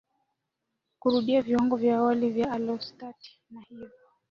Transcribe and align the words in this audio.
kurudia 0.99 1.41
viwango 1.41 1.75
vya 1.75 1.97
awali 1.97 2.29
vya 2.31 2.51
alostati 2.51 3.39
na 3.49 3.61
hivyo 3.61 3.91